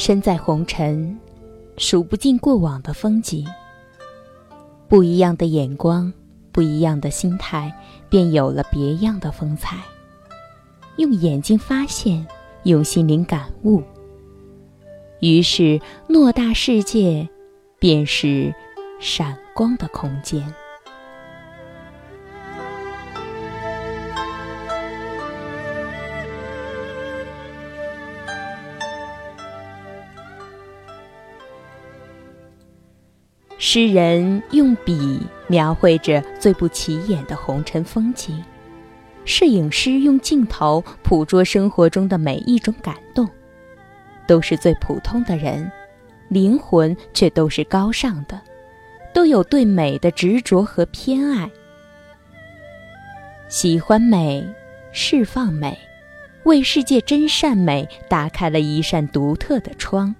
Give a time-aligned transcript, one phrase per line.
[0.00, 1.14] 身在红尘，
[1.76, 3.46] 数不尽过往的风景。
[4.88, 6.10] 不一样的眼光，
[6.50, 7.70] 不一样的心态，
[8.08, 9.76] 便有了别样的风采。
[10.96, 12.26] 用眼睛发现，
[12.62, 13.82] 用心灵感悟。
[15.20, 15.78] 于是，
[16.08, 17.28] 偌大世界，
[17.78, 18.54] 便是
[19.00, 20.42] 闪光的空间。
[33.62, 38.42] 诗人用笔描绘着最不起眼的红尘风景，
[39.26, 43.28] 摄影师用镜头捕捉生活中的每一种感动。
[44.26, 45.70] 都是最普通的人，
[46.28, 48.40] 灵魂却都是高尚的，
[49.12, 51.50] 都有对美的执着和偏爱。
[53.50, 54.42] 喜欢美，
[54.90, 55.78] 释放美，
[56.44, 60.14] 为世界真善美打开了一扇独特的窗。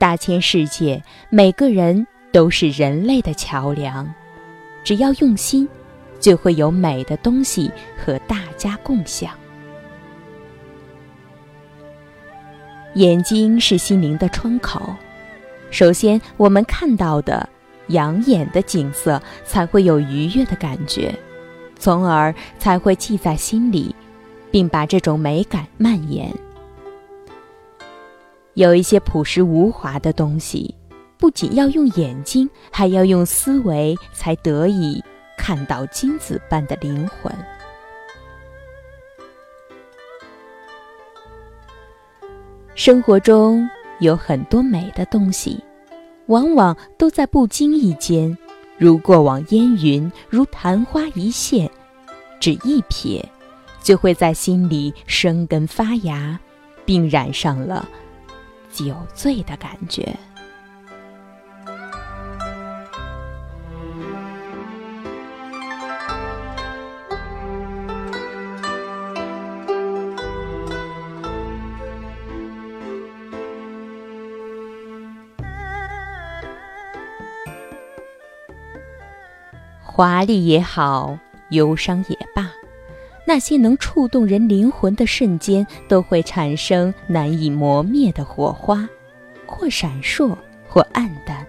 [0.00, 4.10] 大千世界，每个人都是人类的桥梁。
[4.82, 5.68] 只要用心，
[6.18, 7.70] 就会有美的东西
[8.02, 9.30] 和大家共享。
[12.94, 14.80] 眼睛是心灵的窗口，
[15.70, 17.46] 首先我们看到的
[17.88, 21.14] 养眼的景色，才会有愉悦的感觉，
[21.78, 23.94] 从而才会记在心里，
[24.50, 26.34] 并把这种美感蔓延。
[28.54, 30.74] 有一些朴实无华的东西，
[31.16, 35.02] 不仅要用眼睛，还要用思维，才得以
[35.36, 37.32] 看到金子般的灵魂。
[42.74, 45.62] 生活中有很多美的东西，
[46.26, 48.36] 往往都在不经意间，
[48.78, 51.70] 如过往烟云，如昙花一现，
[52.40, 53.22] 只一瞥，
[53.82, 56.38] 就会在心里生根发芽，
[56.84, 57.86] 并染上了。
[58.72, 60.16] 酒醉的感觉。
[79.82, 81.18] 华丽也好，
[81.50, 82.50] 忧伤也罢。
[83.32, 88.88] 那些能触动人灵魂的瞬间，都会产生难以磨灭的火花，
[89.46, 90.36] 或闪烁，
[90.66, 91.46] 或暗淡，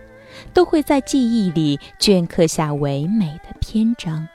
[0.54, 4.28] 都会在记忆里镌刻下唯美的篇章。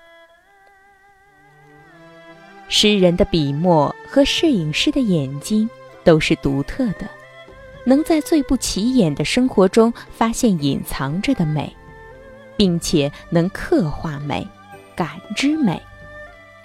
[2.67, 5.71] 诗人的笔墨和摄影师的眼睛
[6.03, 7.09] 都是独特的，
[7.85, 11.73] 能在最不起眼的生活中发现隐藏着的美，
[12.57, 14.45] 并且能刻画美，
[14.97, 15.81] 感知美。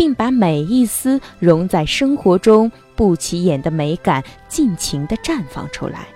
[0.02, 6.08] 并把每一丝融在生活中不起眼的美感尽情地绽放出来。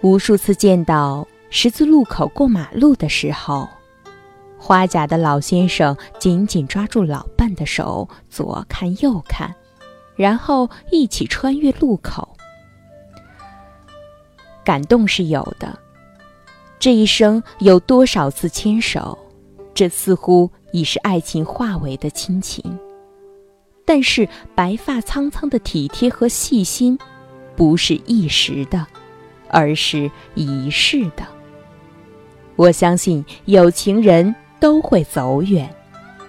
[0.00, 3.68] 无数次见到十字路口过马路的时候，
[4.58, 9.54] 花甲的老先生紧紧抓住老伴的手，左看右看，
[10.16, 12.36] 然后一起穿越路口。
[14.64, 15.78] 感动是有的，
[16.80, 19.16] 这一生有多少次牵手？
[19.76, 22.64] 这似乎已是爱情化为的亲情，
[23.84, 26.98] 但是白发苍苍的体贴和细心，
[27.54, 28.86] 不是一时的，
[29.50, 31.26] 而是一世的。
[32.56, 35.68] 我相信有情人都会走远，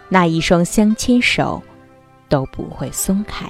[0.09, 1.63] 那一双相牵手，
[2.27, 3.49] 都不会松开。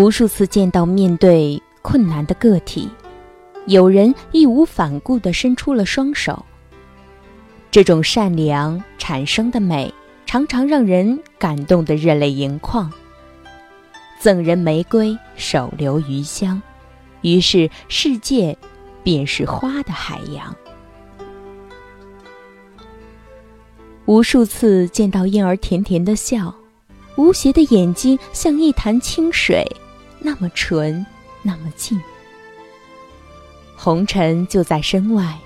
[0.00, 2.88] 无数次见到面对困难的个体，
[3.66, 6.46] 有人义无反顾地伸出了双手。
[7.70, 9.92] 这种善良产生的美，
[10.24, 12.90] 常常让人感动得热泪盈眶。
[14.18, 16.62] 赠人玫瑰，手留余香，
[17.20, 18.56] 于是世界
[19.02, 20.56] 便是花的海洋。
[24.06, 26.54] 无数次见到婴儿甜甜的笑，
[27.16, 29.62] 无邪的眼睛像一潭清水。
[30.20, 31.04] 那么纯
[31.42, 32.00] 那么静。
[33.74, 35.38] 红尘就在身外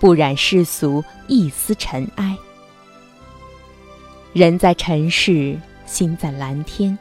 [0.00, 2.36] 不染世俗一丝尘埃。
[4.32, 6.98] 人在尘世心在蓝天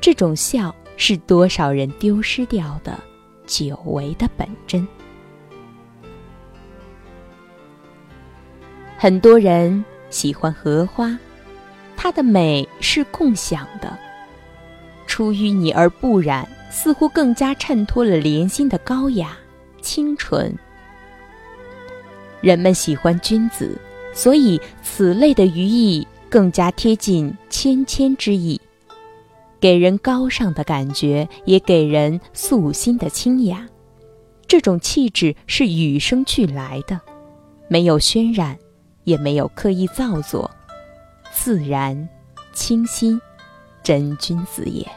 [0.00, 2.98] 这种笑是多少人丢失掉的
[3.46, 4.86] 久违的本真。
[8.96, 11.16] 很多人喜欢荷花
[11.96, 13.96] 它的美是共享的
[15.18, 19.36] 出淤泥而不染，似乎更加衬托了莲心的高雅、
[19.82, 20.56] 清纯。
[22.40, 23.76] 人们喜欢君子，
[24.14, 28.60] 所以此类的寓意更加贴近谦谦之意。
[29.58, 33.66] 给人高尚的感觉，也给人素心的清雅。
[34.46, 37.00] 这种气质是与生俱来的，
[37.66, 38.56] 没有渲染，
[39.02, 40.48] 也没有刻意造作，
[41.32, 42.08] 自然、
[42.52, 43.20] 清新，
[43.82, 44.88] 真君子也。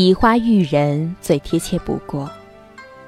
[0.00, 2.30] 以花喻人最贴切不过，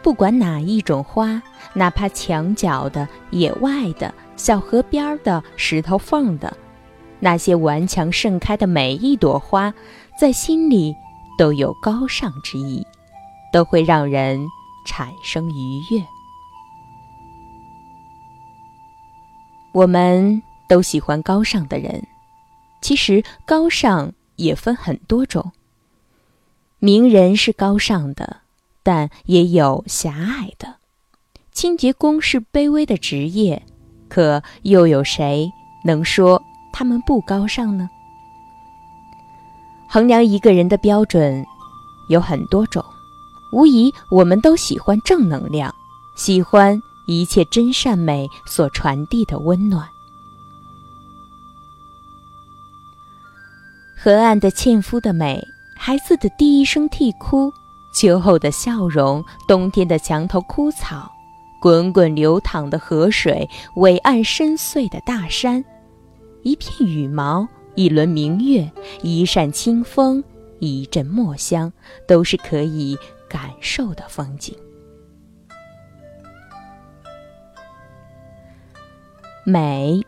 [0.03, 1.41] 不管哪一种花，
[1.73, 6.55] 哪怕墙角的、野外的、小河边的、石头缝的，
[7.19, 9.73] 那些顽强盛开的每一朵花，
[10.19, 10.95] 在心里
[11.39, 12.87] 都有高尚之意，
[13.55, 14.39] 都会让人
[14.87, 16.05] 产生愉悦。
[19.73, 22.07] 我们都喜欢高尚的人，
[22.83, 25.51] 其实高尚也分很多种。
[26.85, 28.39] 名人是高尚的，
[28.83, 30.79] 但也有狭隘的。
[31.53, 33.63] 清洁工是卑微的职业，
[34.09, 35.49] 可又有谁
[35.85, 36.43] 能说
[36.73, 37.89] 他们不高尚呢？
[39.89, 41.47] 衡量一个人的标准
[42.09, 42.85] 有很多种，
[43.53, 45.73] 无疑我们都喜欢正能量，
[46.17, 46.77] 喜欢
[47.07, 49.89] 一切真善美所传递的温暖。
[53.97, 55.41] 河岸的纤夫的美。
[55.85, 57.53] 孩子的第一声啼哭，
[57.93, 61.11] 秋后的笑容，冬天的墙头枯草，
[61.61, 65.65] 滚滚流淌的河水，伟岸深邃的大山，
[66.45, 68.71] 一片羽毛，一轮明月，
[69.03, 70.23] 一扇清风，
[70.61, 71.73] 一阵墨香，
[72.07, 72.97] 都是可以
[73.29, 74.57] 感受的风景。
[79.45, 80.01] 美，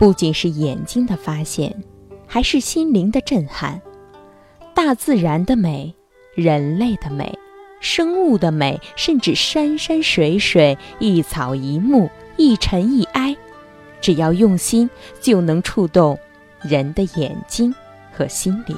[0.00, 1.72] 不仅是眼睛的发现，
[2.26, 3.80] 还是心灵的震撼。
[4.74, 5.94] 大自然的美，
[6.34, 7.38] 人类的美，
[7.80, 13.36] 生物的美，甚至山山水水、一草一木、一尘一埃，
[14.00, 14.88] 只要用心，
[15.20, 16.18] 就能触动
[16.62, 17.74] 人的眼睛
[18.12, 18.76] 和心灵。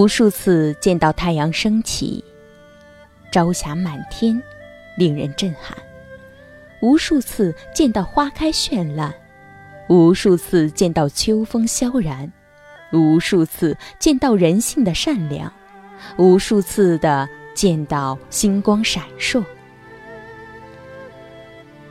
[0.00, 2.24] 无数次见到太阳升起，
[3.30, 4.42] 朝霞满天，
[4.96, 5.76] 令人震撼；
[6.80, 9.14] 无数次见到花开绚烂，
[9.90, 12.32] 无数次见到秋风萧然，
[12.94, 15.52] 无数次见到人性的善良，
[16.16, 19.44] 无数次的见到星光闪烁。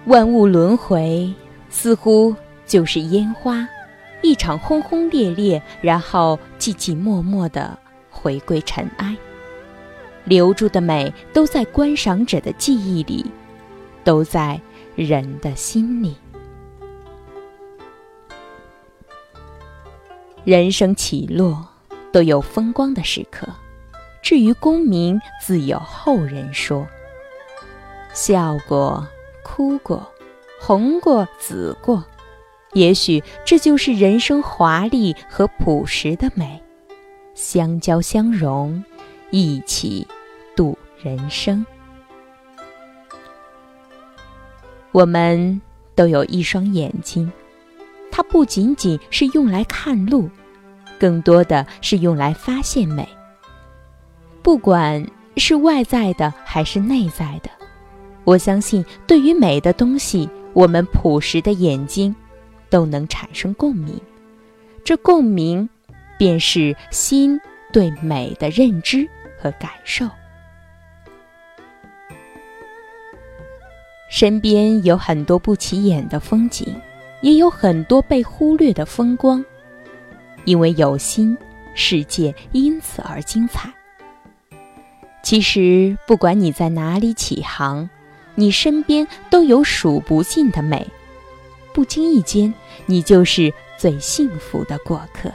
[0.06, 1.32] 万物轮回，
[1.70, 2.36] 似乎
[2.66, 3.70] 就是烟花，
[4.24, 7.78] 一场轰轰烈烈，然后寂寂默默的。
[8.22, 9.16] 回归尘埃，
[10.26, 13.26] 留住的美都在观赏者的记忆里，
[14.04, 14.60] 都在
[14.96, 16.16] 人的心里。
[20.44, 21.66] 人生起落
[22.12, 23.48] 都有风光的时刻，
[24.22, 26.86] 至于功名，自有后人说。
[28.14, 29.08] 笑过，
[29.44, 30.12] 哭过，
[30.60, 32.04] 红过，紫过，
[32.74, 36.62] 也许这就是人生华丽和朴实的美。
[37.40, 38.84] 相交相融，
[39.32, 40.06] 一起
[40.58, 41.66] 度人生。
[44.92, 45.62] 我们
[45.96, 47.32] 都有一双眼睛，
[48.12, 50.30] 它不仅仅是用来看路，
[51.00, 53.08] 更多的是用来发现美。
[54.44, 55.04] 不管
[55.38, 57.50] 是外在的还是内在的，
[58.26, 62.14] 我相信，对于美的东西，我们朴实的眼睛
[62.70, 63.98] 都能产生共鸣。
[64.84, 65.70] 这共鸣。
[66.20, 67.40] 便是心
[67.72, 69.10] 对美的认知
[69.40, 70.06] 和感受。
[74.10, 76.76] 身边有很多不起眼的风景，
[77.22, 79.44] 也有很多被忽略的风光。
[80.44, 81.38] 因为有心，
[81.74, 83.72] 世界因此而精彩。
[85.24, 87.90] 其实，不管你在哪里起航，
[88.36, 90.86] 你身边都有数不尽的美。
[91.72, 92.54] 不经意间，
[92.88, 95.32] 你就是最幸福的过客。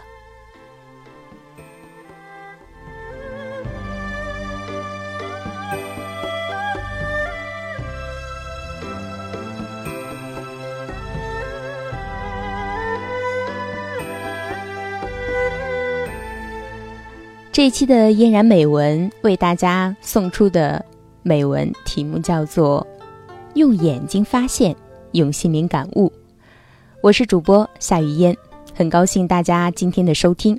[17.54, 20.84] 这一期的嫣然美文为大家送出的
[21.22, 22.84] 美文题目叫做
[23.54, 24.74] 《用眼睛发现，
[25.12, 26.08] 用心灵感悟》。
[27.00, 28.36] 我是主播夏雨嫣，
[28.74, 30.58] 很高兴大家今天的收听。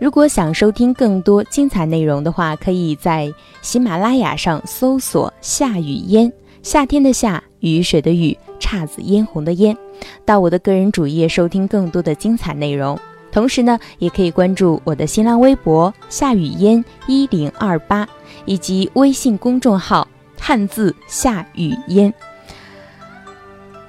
[0.00, 6.32] 如果想收听更多精彩内容的话，可以在喜马拉雅上搜索“夏雨嫣”，
[6.64, 9.76] 夏天的夏，雨水的雨，姹紫嫣红的嫣，
[10.24, 12.98] 到我的个人主页收听更多的精彩内容。
[13.32, 18.06] 同时呢，也可以关注我的新浪微博“夏雨嫣一零二八”
[18.44, 20.06] 以及微信公众号
[20.38, 22.12] “汉字夏雨嫣”。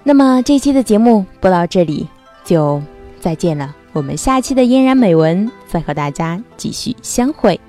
[0.01, 2.07] 那么这期的节目播到这里
[2.43, 2.81] 就
[3.19, 7.59] 再见了，我们下期的嫣然美文再和大家继续相会。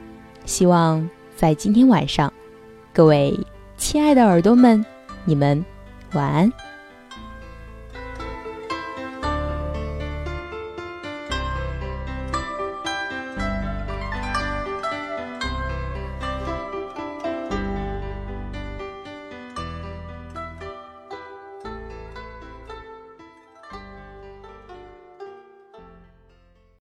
[0.45, 2.33] 希望在今天晚上，
[2.93, 3.39] 各位
[3.77, 4.85] 亲爱的耳朵们，
[5.25, 5.65] 你们
[6.13, 6.53] 晚安。